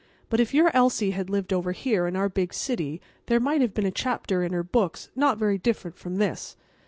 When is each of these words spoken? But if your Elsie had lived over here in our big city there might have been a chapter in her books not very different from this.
But 0.31 0.39
if 0.39 0.51
your 0.51 0.71
Elsie 0.75 1.11
had 1.11 1.29
lived 1.29 1.53
over 1.53 1.73
here 1.73 2.07
in 2.07 2.15
our 2.15 2.27
big 2.27 2.55
city 2.55 2.99
there 3.27 3.39
might 3.39 3.61
have 3.61 3.75
been 3.75 3.85
a 3.85 3.91
chapter 3.91 4.43
in 4.43 4.51
her 4.51 4.63
books 4.63 5.11
not 5.15 5.37
very 5.37 5.59
different 5.59 5.95
from 5.95 6.15
this. 6.15 6.57